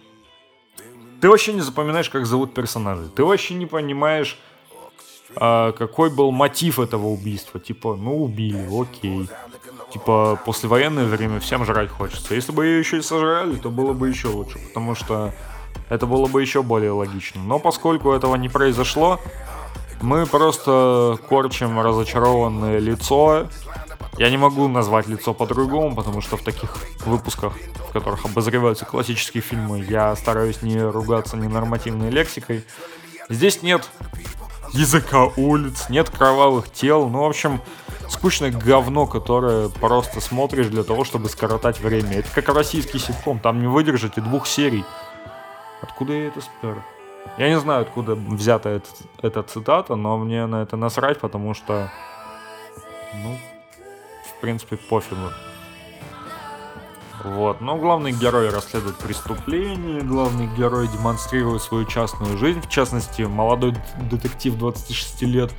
ты 1.21 1.29
вообще 1.29 1.53
не 1.53 1.62
запоминаешь, 1.62 2.09
как 2.09 2.25
зовут 2.25 2.53
персонажей. 2.53 3.09
Ты 3.15 3.24
вообще 3.24 3.53
не 3.53 3.65
понимаешь, 3.65 4.39
а, 5.36 5.71
какой 5.74 6.09
был 6.09 6.31
мотив 6.31 6.79
этого 6.79 7.07
убийства. 7.07 7.59
Типа, 7.59 7.95
ну 7.95 8.24
убили, 8.24 8.67
окей. 8.81 9.27
Типа, 9.91 10.39
послевоенное 10.45 11.05
время 11.05 11.39
всем 11.39 11.65
жрать 11.65 11.89
хочется. 11.89 12.36
Если 12.36 12.51
бы 12.51 12.65
ее 12.65 12.79
еще 12.79 13.00
и 13.00 13.01
сожрали, 13.01 13.55
то 13.55 13.69
было 13.69 13.93
бы 13.93 14.07
еще 14.07 14.27
лучше, 14.27 14.59
потому 14.67 14.95
что 14.95 15.33
это 15.89 16.05
было 16.05 16.27
бы 16.27 16.41
еще 16.41 16.62
более 16.62 16.91
логично. 16.91 17.41
Но 17.43 17.59
поскольку 17.59 18.12
этого 18.12 18.36
не 18.36 18.50
произошло, 18.50 19.19
мы 20.01 20.25
просто 20.25 21.17
корчим 21.27 21.79
разочарованное 21.79 22.79
лицо. 22.79 23.48
Я 24.19 24.29
не 24.29 24.38
могу 24.38 24.67
назвать 24.67 25.07
лицо 25.07 25.33
по-другому, 25.33 25.95
потому 25.95 26.21
что 26.21 26.38
в 26.38 26.43
таких 26.43 26.75
выпусках 27.05 27.53
в 27.89 27.91
которых 27.91 28.25
обозреваются 28.25 28.85
классические 28.85 29.41
фильмы, 29.41 29.79
я 29.79 30.15
стараюсь 30.15 30.61
не 30.61 30.79
ругаться 30.79 31.38
ненормативной 31.38 32.11
лексикой. 32.11 32.63
Здесь 33.29 33.63
нет 33.63 33.89
языка 34.73 35.25
улиц, 35.38 35.89
нет 35.89 36.09
кровавых 36.09 36.69
тел. 36.71 37.09
Ну, 37.09 37.23
в 37.23 37.25
общем, 37.25 37.61
скучное 38.09 38.51
говно, 38.51 39.07
которое 39.07 39.69
просто 39.69 40.21
смотришь 40.21 40.67
для 40.67 40.83
того, 40.83 41.03
чтобы 41.03 41.29
скоротать 41.29 41.79
время. 41.79 42.19
Это 42.19 42.29
как 42.35 42.53
российский 42.53 42.99
ситком, 42.99 43.39
там 43.39 43.59
не 43.59 43.67
выдержите 43.67 44.21
двух 44.21 44.47
серий. 44.47 44.85
Откуда 45.81 46.13
я 46.13 46.27
это 46.27 46.41
спер? 46.41 46.83
Я 47.38 47.49
не 47.49 47.59
знаю, 47.59 47.83
откуда 47.83 48.15
взята 48.15 48.69
эта, 48.69 48.89
эта 49.21 49.43
цитата, 49.43 49.95
но 49.95 50.17
мне 50.17 50.45
на 50.45 50.61
это 50.61 50.77
насрать, 50.77 51.19
потому 51.19 51.53
что, 51.53 51.91
ну, 53.13 53.38
в 54.39 54.41
принципе, 54.41 54.77
пофигу. 54.77 55.31
Вот. 57.25 57.60
Но 57.60 57.75
главный 57.75 58.13
герой 58.13 58.50
расследует 58.50 58.96
преступление, 58.96 60.00
главный 60.00 60.48
герой 60.55 60.88
демонстрирует 60.88 61.62
свою 61.62 61.84
частную 61.84 62.38
жизнь. 62.38 62.62
В 62.62 62.69
частности, 62.69 63.24
молодой 63.24 63.75
детектив 64.10 64.55
26 64.55 65.24
лет 65.24 65.51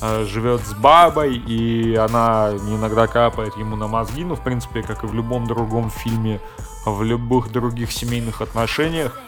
э, 0.00 0.24
живет 0.24 0.60
с 0.60 0.72
бабой, 0.74 1.36
и 1.36 1.96
она 1.96 2.52
иногда 2.52 3.08
капает 3.08 3.56
ему 3.56 3.74
на 3.74 3.88
мозги. 3.88 4.22
Ну, 4.22 4.36
в 4.36 4.44
принципе, 4.44 4.84
как 4.84 5.02
и 5.02 5.08
в 5.08 5.14
любом 5.14 5.48
другом 5.48 5.90
фильме, 5.90 6.40
в 6.86 7.02
любых 7.02 7.50
других 7.50 7.90
семейных 7.90 8.40
отношениях. 8.40 9.20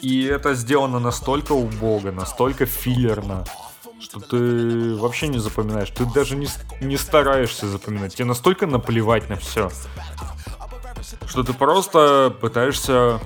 И 0.00 0.24
это 0.24 0.54
сделано 0.54 0.98
настолько 1.00 1.52
убого, 1.52 2.10
настолько 2.10 2.64
филлерно, 2.64 3.44
что 4.00 4.20
ты 4.20 4.94
вообще 4.96 5.28
не 5.28 5.38
запоминаешь. 5.38 5.90
Ты 5.90 6.06
даже 6.06 6.36
не, 6.36 6.48
не 6.80 6.96
стараешься 6.96 7.68
запоминать. 7.68 8.14
Тебе 8.14 8.24
настолько 8.24 8.66
наплевать 8.66 9.28
на 9.28 9.36
все, 9.36 9.70
что 11.26 11.42
ты 11.42 11.52
просто 11.52 12.34
пытаешься 12.40 13.20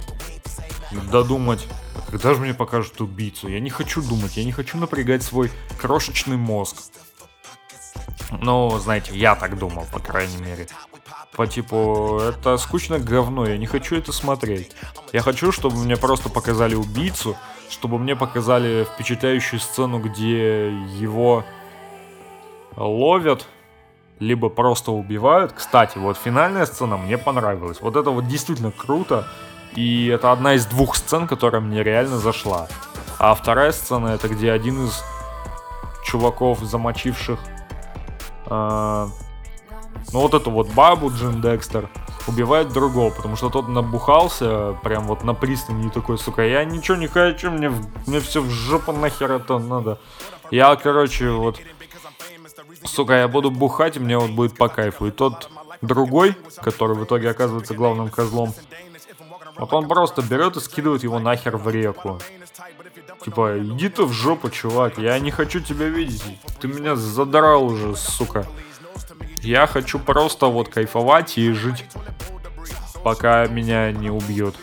додумать, 1.11 1.67
когда 2.11 2.35
же 2.35 2.41
мне 2.41 2.55
покажут 2.55 3.01
убийцу. 3.01 3.49
Я 3.49 3.61
не 3.61 3.71
хочу 3.71 4.03
думать, 4.03 4.37
я 4.37 4.45
не 4.45 4.53
хочу 4.53 4.79
напрягать 4.79 5.23
свой 5.23 5.51
крошечный 5.81 6.37
мозг. 6.37 6.77
Ну, 8.31 8.79
знаете, 8.79 9.17
я 9.17 9.37
так 9.37 9.59
думал, 9.59 9.87
по 9.93 10.01
крайней 10.01 10.37
мере. 10.39 10.67
По 11.33 11.47
типу, 11.47 12.21
это 12.21 12.57
скучно 12.59 12.99
говно, 12.99 13.47
я 13.47 13.59
не 13.59 13.67
хочу 13.67 13.97
это 13.97 14.13
смотреть. 14.13 14.71
Я 15.13 15.21
хочу, 15.21 15.51
чтобы 15.51 15.77
мне 15.77 15.97
просто 15.97 16.29
показали 16.29 16.75
убийцу, 16.75 17.37
чтобы 17.71 17.99
мне 17.99 18.15
показали 18.15 18.85
впечатляющую 18.85 19.59
сцену, 19.59 19.99
где 19.99 20.69
его 20.71 21.45
ловят, 22.77 23.47
либо 24.21 24.49
просто 24.49 24.93
убивают. 24.93 25.53
Кстати, 25.53 25.99
вот 25.99 26.17
финальная 26.17 26.67
сцена 26.67 26.97
мне 26.97 27.19
понравилась. 27.19 27.81
Вот 27.81 27.97
это 27.97 28.11
вот 28.11 28.29
действительно 28.29 28.71
круто. 28.71 29.27
И 29.75 30.07
это 30.07 30.31
одна 30.31 30.55
из 30.55 30.67
двух 30.67 30.95
сцен, 30.95 31.27
которая 31.27 31.61
мне 31.61 31.83
реально 31.83 32.19
зашла. 32.19 32.69
А 33.19 33.35
вторая 33.35 33.73
сцена 33.73 34.09
это 34.09 34.29
где 34.29 34.53
один 34.53 34.87
из 34.87 35.03
чуваков, 36.05 36.61
замочивших 36.61 37.41
э, 38.47 39.07
ну 40.13 40.21
вот 40.21 40.35
эту 40.35 40.51
вот 40.51 40.69
бабу 40.71 41.11
Джин 41.11 41.41
Декстер 41.41 41.89
убивает 42.27 42.73
другого, 42.73 43.11
потому 43.11 43.37
что 43.37 43.51
тот 43.51 43.69
набухался 43.69 44.77
прям 44.83 45.05
вот 45.05 45.25
на 45.25 45.35
пристани 45.35 45.87
и 45.87 45.91
такой, 45.91 46.19
сука, 46.19 46.43
я 46.43 46.65
ничего 46.65 46.97
не 46.97 47.07
хочу, 47.07 47.51
мне, 47.51 47.73
мне 48.07 48.21
все 48.21 48.41
в 48.41 48.51
жопу 48.51 48.93
нахер 48.93 49.33
это 49.33 49.59
надо. 49.59 49.99
Я, 50.51 50.75
короче, 50.77 51.31
вот, 51.31 51.59
сука, 52.85 53.15
я 53.15 53.29
буду 53.29 53.51
бухать, 53.51 53.97
и 53.97 54.01
мне 54.01 54.19
вот 54.19 54.31
будет 54.31 54.57
по 54.57 54.69
кайфу. 54.69 55.07
И 55.07 55.11
тот 55.11 55.51
другой, 55.83 56.37
который 56.63 56.97
в 56.97 57.05
итоге 57.05 57.31
оказывается 57.31 57.75
главным 57.75 58.09
козлом, 58.09 58.55
вот 59.57 59.73
он 59.73 59.89
просто 59.89 60.23
берет 60.23 60.57
и 60.57 60.61
скидывает 60.61 61.03
его 61.03 61.19
нахер 61.19 61.57
в 61.57 61.69
реку. 61.71 62.19
Типа, 63.25 63.59
иди 63.59 63.89
ты 63.89 64.05
в 64.05 64.13
жопу, 64.13 64.51
чувак, 64.51 64.99
я 64.99 65.19
не 65.19 65.31
хочу 65.31 65.61
тебя 65.61 65.89
видеть. 65.89 66.23
Ты 66.61 66.69
меня 66.69 66.97
задрал 66.97 67.65
уже, 67.65 67.97
сука. 67.97 68.47
Я 69.45 69.67
хочу 69.67 69.99
просто 69.99 70.47
вот 70.47 70.71
кайфовать 70.71 71.37
и 71.37 71.53
жить, 71.53 71.85
пока 73.03 73.47
меня 73.47 73.93
не 73.93 74.09
убьют. 74.09 74.57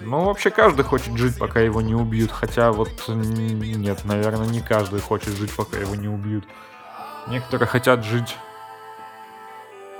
Ну, 0.00 0.24
вообще 0.24 0.50
каждый 0.50 0.84
хочет 0.84 1.16
жить, 1.16 1.36
пока 1.38 1.58
его 1.58 1.80
не 1.80 1.96
убьют. 1.96 2.30
Хотя 2.30 2.70
вот 2.70 2.90
нет, 3.08 4.04
наверное, 4.04 4.46
не 4.46 4.60
каждый 4.60 5.00
хочет 5.00 5.30
жить, 5.30 5.54
пока 5.56 5.76
его 5.76 5.96
не 5.96 6.06
убьют. 6.06 6.44
Некоторые 7.26 7.66
хотят 7.66 8.04
жить, 8.04 8.36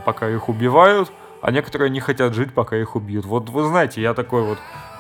пока 0.05 0.29
их 0.31 0.49
убивают, 0.49 1.11
а 1.41 1.51
некоторые 1.51 1.91
не 1.91 2.01
хотят 2.01 2.33
жить, 2.35 2.55
пока 2.55 2.77
их 2.77 2.95
убьют. 2.95 3.25
Вот 3.25 3.49
вы 3.49 3.65
знаете, 3.65 4.01
я 4.01 4.15
такой 4.15 4.43
вот 4.43 4.59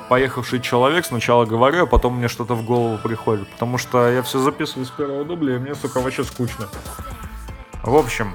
поехавший 0.09 0.61
человек, 0.61 1.07
сначала 1.07 1.45
говорю, 1.45 1.85
а 1.85 1.87
потом 1.87 2.19
мне 2.19 2.27
что-то 2.27 2.55
в 2.55 2.65
голову 2.65 2.99
приходит. 2.99 3.49
Потому 3.53 3.79
что 3.79 4.11
я 4.11 4.23
все 4.23 4.41
записываю 4.41 4.87
с 4.87 4.91
первого 4.91 5.25
дубля, 5.25 5.57
и 5.57 5.59
мне, 5.61 5.77
сука, 5.77 6.01
вообще 6.01 6.25
скучно. 6.25 6.67
В 7.85 7.97
общем, 7.97 8.35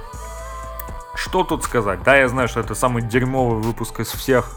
что 1.28 1.44
тут 1.44 1.63
сказать? 1.63 2.04
Да, 2.04 2.16
я 2.16 2.30
знаю, 2.30 2.48
что 2.48 2.62
это 2.62 2.74
самый 2.74 3.04
дерьмовый 3.04 3.62
выпуск 3.62 4.00
из 4.00 4.08
всех, 4.08 4.50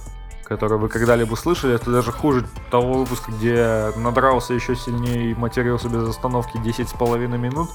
которые 0.45 0.79
вы 0.79 0.89
когда-либо 0.89 1.35
слышали. 1.35 1.75
Это 1.75 1.91
даже 1.91 2.13
хуже 2.13 2.47
того 2.71 2.93
выпуска, 2.95 3.33
где 3.33 3.91
надрался 3.97 4.55
еще 4.55 4.77
сильнее 4.77 5.33
и 5.33 5.35
матерился 5.35 5.89
без 5.89 6.09
остановки 6.09 6.57
10,5 6.59 7.39
минут. 7.39 7.71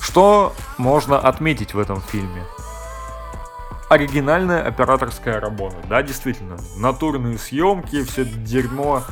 Что 0.00 0.52
можно 0.76 1.18
отметить 1.18 1.72
в 1.72 1.78
этом 1.78 2.02
фильме? 2.02 2.42
Оригинальная 3.88 4.62
операторская 4.66 5.40
работа. 5.40 5.76
Да, 5.88 6.02
действительно. 6.02 6.58
Натурные 6.76 7.38
съемки, 7.38 8.04
все 8.04 8.26
дерьмо 8.26 9.02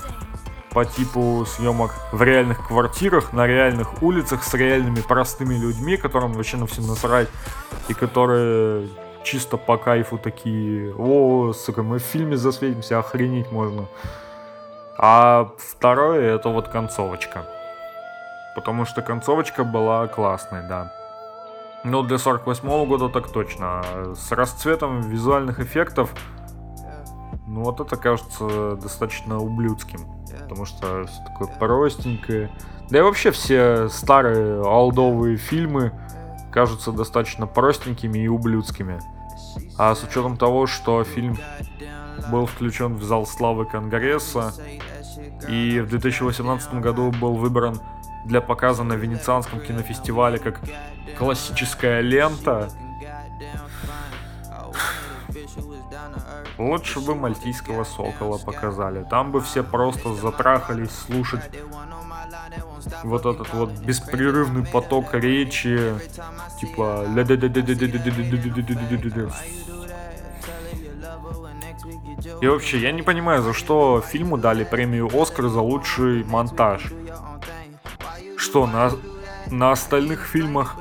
по 0.71 0.85
типу 0.85 1.45
съемок 1.47 1.93
в 2.13 2.23
реальных 2.23 2.67
квартирах, 2.69 3.33
на 3.33 3.47
реальных 3.47 4.03
улицах 4.03 4.45
с 4.45 4.55
реальными 4.55 5.01
простыми 5.01 5.55
людьми, 5.55 5.97
которым 5.97 6.33
вообще 6.33 6.57
на 6.57 6.67
все 6.67 6.81
насрать, 6.83 7.29
и 7.89 7.95
которые 7.95 8.89
чисто 9.25 9.57
по 9.57 9.77
кайфу 9.77 10.17
такие, 10.19 10.95
о, 10.97 11.53
сука, 11.53 11.83
мы 11.83 11.99
в 11.99 12.03
фильме 12.03 12.37
засветимся, 12.37 12.99
охренеть 12.99 13.51
можно. 13.51 13.87
А 14.97 15.51
второе, 15.59 16.37
это 16.37 16.51
вот 16.51 16.69
концовочка. 16.69 17.47
Потому 18.55 18.85
что 18.85 19.03
концовочка 19.03 19.65
была 19.65 20.07
классной, 20.07 20.63
да. 20.69 20.93
Ну, 21.83 22.03
для 22.03 22.19
48 22.19 22.69
-го 22.69 22.87
года 22.87 23.09
так 23.09 23.29
точно. 23.33 23.83
С 24.15 24.33
расцветом 24.33 25.01
визуальных 25.01 25.61
эффектов, 25.61 26.11
ну 27.47 27.63
вот 27.65 27.81
это 27.81 27.97
кажется 27.97 28.77
достаточно 28.77 29.39
ублюдским 29.39 30.20
потому 30.51 30.67
что 30.67 31.07
все 31.07 31.23
такое 31.25 31.47
простенькое. 31.47 32.51
Да 32.91 32.99
и 32.99 33.03
вообще 33.03 33.31
все 33.31 33.89
старые 33.89 34.61
олдовые 34.61 35.37
фильмы 35.37 35.93
кажутся 36.51 36.91
достаточно 36.91 37.47
простенькими 37.47 38.19
и 38.19 38.27
ублюдскими. 38.27 39.01
А 39.79 39.95
с 39.95 40.03
учетом 40.03 40.37
того, 40.37 40.67
что 40.67 41.05
фильм 41.05 41.39
был 42.33 42.47
включен 42.47 42.97
в 42.97 43.05
зал 43.05 43.27
славы 43.27 43.65
Конгресса 43.65 44.53
и 45.49 45.79
в 45.79 45.89
2018 45.89 46.75
году 46.75 47.13
был 47.13 47.35
выбран 47.35 47.81
для 48.27 48.41
показа 48.41 48.83
на 48.83 48.95
Венецианском 48.95 49.61
кинофестивале 49.61 50.41
как 50.41 50.61
классическая 51.17 52.01
лента, 52.01 52.71
Лучше 56.61 57.01
бы 57.01 57.15
мальтийского 57.15 57.85
сокола 57.85 58.37
показали. 58.37 59.07
Там 59.09 59.33
бы 59.33 59.41
все 59.41 59.63
просто 59.63 60.15
затрахались 60.15 60.91
слушать 60.91 61.41
вот 63.03 63.25
этот 63.25 63.53
вот 63.55 63.71
беспрерывный 63.71 64.67
поток 64.67 65.15
речи, 65.15 65.95
типа 66.61 67.07
и 72.43 72.47
вообще, 72.47 72.79
я 72.79 72.93
не 72.93 73.03
понимаю, 73.03 73.43
за 73.43 73.55
что 73.55 74.03
фильму 74.07 74.37
дали 74.37 74.65
премию 74.65 75.09
Оскар 75.15 75.49
за 75.49 75.61
лучший 75.63 76.25
монтаж. 76.25 76.93
Что, 78.37 78.67
на, 78.67 78.93
на 79.47 79.73
остальных 79.73 80.27
фильмах, 80.27 80.77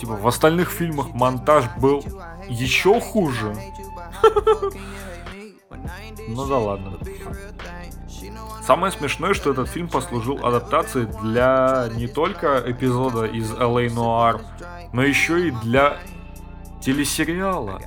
типа, 0.00 0.14
в 0.14 0.26
остальных 0.26 0.70
фильмах 0.70 1.12
монтаж 1.12 1.64
был 1.76 2.02
еще 2.48 2.98
хуже? 2.98 3.54
Ну 6.28 6.46
да 6.46 6.58
ладно. 6.58 6.98
Самое 8.62 8.92
смешное, 8.92 9.34
что 9.34 9.50
этот 9.50 9.68
фильм 9.68 9.88
послужил 9.88 10.44
адаптацией 10.44 11.06
для 11.22 11.88
не 11.94 12.06
только 12.06 12.62
эпизода 12.64 13.24
из 13.24 13.50
LA 13.52 13.88
Noir, 13.88 14.40
но 14.92 15.02
еще 15.02 15.48
и 15.48 15.50
для 15.50 15.98
телесериала. 16.80 17.80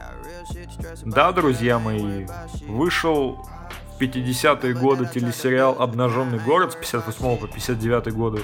Да, 1.03 1.31
друзья 1.31 1.79
мои, 1.79 2.27
вышел 2.67 3.47
в 3.95 4.01
50-е 4.01 4.73
годы 4.73 5.07
телесериал 5.11 5.81
«Обнаженный 5.81 6.39
город» 6.39 6.73
с 6.73 6.75
58 6.75 7.37
по 7.37 7.47
59 7.47 8.13
годы 8.13 8.41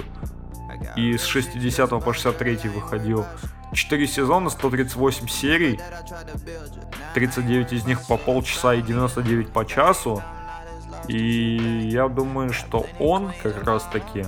и 0.96 1.16
с 1.16 1.24
60 1.24 1.90
по 1.90 2.12
63 2.12 2.68
выходил. 2.70 3.26
4 3.72 4.06
сезона, 4.06 4.50
138 4.50 5.28
серий, 5.28 5.80
39 7.14 7.72
из 7.72 7.84
них 7.84 8.06
по 8.06 8.16
полчаса 8.16 8.74
и 8.74 8.82
99 8.82 9.48
по 9.48 9.64
часу. 9.64 10.22
И 11.08 11.88
я 11.90 12.08
думаю, 12.08 12.52
что 12.52 12.86
он 13.00 13.32
как 13.42 13.64
раз 13.64 13.84
таки 13.84 14.24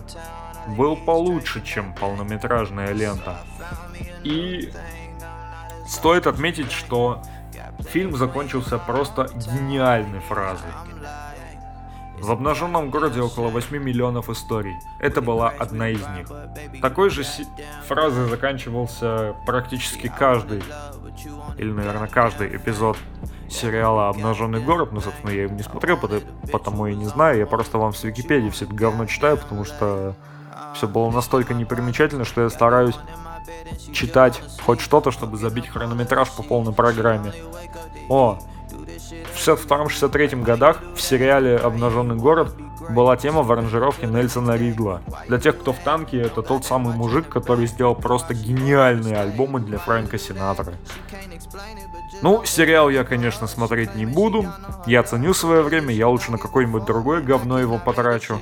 был 0.76 0.96
получше, 0.96 1.62
чем 1.62 1.94
полнометражная 1.94 2.92
лента. 2.92 3.40
И 4.24 4.72
стоит 5.86 6.26
отметить, 6.26 6.72
что 6.72 7.22
фильм 7.90 8.16
закончился 8.16 8.78
просто 8.78 9.28
гениальной 9.34 10.20
фразой. 10.20 10.70
В 12.24 12.30
обнаженном 12.32 12.88
городе 12.88 13.20
около 13.20 13.48
8 13.48 13.76
миллионов 13.76 14.30
историй. 14.30 14.74
Это 14.98 15.20
была 15.20 15.50
одна 15.50 15.90
из 15.90 16.00
них. 16.16 16.26
Такой 16.80 17.10
же 17.10 17.22
си- 17.22 17.46
фразой 17.86 18.30
заканчивался 18.30 19.36
практически 19.44 20.08
каждый, 20.08 20.62
или, 21.58 21.70
наверное, 21.70 22.08
каждый 22.08 22.56
эпизод 22.56 22.96
сериала 23.50 24.08
«Обнаженный 24.08 24.60
город», 24.60 24.90
но, 24.92 25.02
собственно, 25.02 25.32
я 25.32 25.42
его 25.42 25.54
не 25.54 25.62
смотрел, 25.62 25.98
потому 26.50 26.86
и 26.86 26.96
не 26.96 27.04
знаю, 27.04 27.38
я 27.38 27.46
просто 27.46 27.76
вам 27.76 27.92
с 27.92 28.02
Википедии 28.02 28.48
все 28.48 28.64
это 28.64 28.72
говно 28.72 29.04
читаю, 29.04 29.36
потому 29.36 29.66
что 29.66 30.14
все 30.74 30.88
было 30.88 31.10
настолько 31.10 31.52
непримечательно, 31.52 32.24
что 32.24 32.40
я 32.40 32.48
стараюсь 32.48 32.96
читать 33.92 34.42
хоть 34.64 34.80
что-то, 34.80 35.10
чтобы 35.10 35.36
забить 35.36 35.68
хронометраж 35.68 36.30
по 36.30 36.42
полной 36.42 36.72
программе. 36.72 37.34
О, 38.08 38.38
62-63 39.44 40.42
годах 40.42 40.78
в 40.94 41.00
сериале 41.02 41.56
«Обнаженный 41.56 42.16
город» 42.16 42.54
была 42.88 43.16
тема 43.16 43.42
в 43.42 43.52
аранжировке 43.52 44.06
Нельсона 44.06 44.56
Ридла. 44.56 45.02
Для 45.28 45.38
тех, 45.38 45.58
кто 45.58 45.72
в 45.72 45.78
танке, 45.78 46.20
это 46.22 46.40
тот 46.42 46.64
самый 46.64 46.94
мужик, 46.94 47.28
который 47.28 47.66
сделал 47.66 47.94
просто 47.94 48.32
гениальные 48.32 49.16
альбомы 49.16 49.60
для 49.60 49.78
Фрэнка 49.78 50.18
Синатора. 50.18 50.74
Ну, 52.22 52.42
сериал 52.44 52.88
я, 52.88 53.04
конечно, 53.04 53.46
смотреть 53.46 53.94
не 53.94 54.06
буду. 54.06 54.46
Я 54.86 55.02
ценю 55.02 55.34
свое 55.34 55.62
время, 55.62 55.94
я 55.94 56.08
лучше 56.08 56.32
на 56.32 56.38
какое-нибудь 56.38 56.84
другое 56.84 57.20
говно 57.20 57.58
его 57.58 57.78
потрачу. 57.78 58.38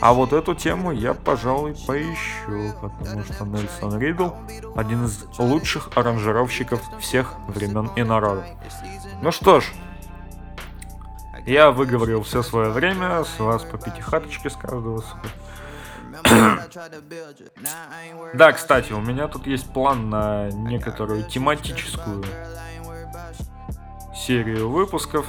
А 0.00 0.14
вот 0.14 0.32
эту 0.32 0.54
тему 0.54 0.92
я, 0.92 1.12
пожалуй, 1.12 1.74
поищу, 1.86 2.72
потому 2.80 3.24
что 3.24 3.44
Нельсон 3.44 3.98
Ридл 3.98 4.30
один 4.76 5.04
из 5.04 5.24
лучших 5.38 5.90
аранжировщиков 5.94 6.80
всех 7.00 7.34
времен 7.48 7.90
и 7.96 8.02
народов. 8.02 8.44
Ну 9.20 9.32
что 9.32 9.60
ж, 9.60 9.64
я 11.48 11.70
выговорил 11.70 12.22
все 12.22 12.42
свое 12.42 12.70
время, 12.70 13.24
с 13.24 13.38
вас 13.38 13.62
по 13.64 13.78
пятихаточке 13.78 14.50
с 14.50 14.56
каждого. 14.56 15.02
да, 18.34 18.52
кстати, 18.52 18.92
у 18.92 19.00
меня 19.00 19.28
тут 19.28 19.46
есть 19.46 19.72
план 19.72 20.10
на 20.10 20.50
некоторую 20.50 21.24
тематическую 21.24 22.24
серию 24.14 24.68
выпусков, 24.68 25.26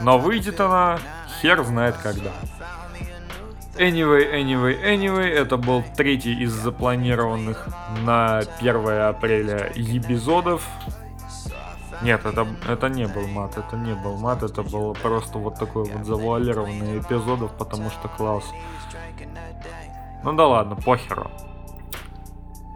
но 0.00 0.18
выйдет 0.18 0.60
она 0.60 0.98
хер 1.40 1.64
знает 1.64 1.96
когда. 2.02 2.32
Anyway, 3.76 4.32
anyway, 4.32 4.82
anyway, 4.82 5.28
это 5.28 5.56
был 5.58 5.84
третий 5.96 6.34
из 6.34 6.52
запланированных 6.52 7.68
на 8.04 8.38
1 8.38 8.88
апреля 9.02 9.70
эпизодов. 9.74 10.66
Нет, 12.02 12.24
это, 12.24 12.46
это 12.68 12.88
не 12.88 13.06
был 13.06 13.26
мат, 13.26 13.56
это 13.56 13.76
не 13.76 13.94
был 13.94 14.16
мат, 14.18 14.42
это 14.42 14.62
было 14.62 14.92
просто 14.92 15.38
вот 15.38 15.58
такой 15.58 15.84
вот 15.84 16.04
завуалированный 16.04 16.98
эпизодов, 16.98 17.52
потому 17.56 17.90
что 17.90 18.08
класс. 18.08 18.44
Ну 20.22 20.32
да 20.34 20.46
ладно, 20.46 20.76
похеру. 20.76 21.30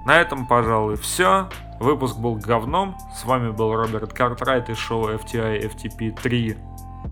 На 0.07 0.21
этом, 0.21 0.47
пожалуй, 0.47 0.97
все. 0.97 1.49
Выпуск 1.79 2.17
был 2.17 2.37
говном. 2.37 2.97
С 3.15 3.25
вами 3.25 3.51
был 3.51 3.75
Роберт 3.75 4.13
Картрайт 4.13 4.71
и 4.71 4.75
шоу 4.75 5.11
FTI 5.11 5.71
FTP 5.71 6.21
3 6.23 6.57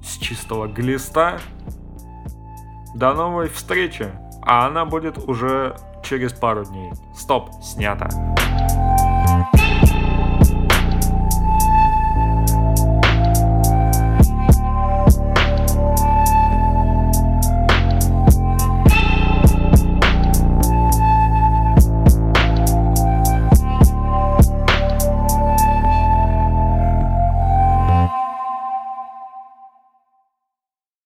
с 0.02 0.18
чистого 0.18 0.66
глиста. 0.66 1.38
До 2.94 3.12
новой 3.14 3.48
встречи. 3.48 4.10
А 4.42 4.66
она 4.66 4.84
будет 4.84 5.18
уже 5.18 5.76
через 6.02 6.32
пару 6.32 6.64
дней. 6.64 6.92
Стоп, 7.14 7.50
снято. 7.62 8.08